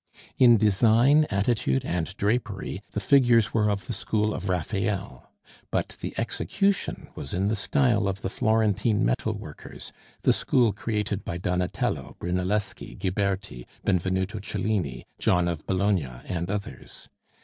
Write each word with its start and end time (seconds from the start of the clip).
In 0.39 0.57
design, 0.57 1.27
attitude, 1.29 1.85
and 1.85 2.17
drapery 2.17 2.81
the 2.93 2.99
figures 2.99 3.53
were 3.53 3.69
of 3.69 3.85
the 3.85 3.93
school 3.93 4.33
of 4.33 4.49
Raphael; 4.49 5.29
but 5.69 5.89
the 5.99 6.15
execution 6.17 7.09
was 7.13 7.35
in 7.35 7.49
the 7.49 7.55
style 7.55 8.07
of 8.07 8.21
the 8.21 8.29
Florentine 8.31 9.05
metal 9.05 9.33
workers 9.33 9.93
the 10.23 10.33
school 10.33 10.73
created 10.73 11.23
by 11.23 11.37
Donatello, 11.37 12.15
Brunelleschi, 12.19 12.95
Ghiberti, 12.97 13.67
Benvenuto 13.85 14.39
Cellini, 14.39 15.05
John 15.19 15.47
of 15.47 15.67
Bologna, 15.67 16.09
and 16.27 16.49
others. 16.49 17.07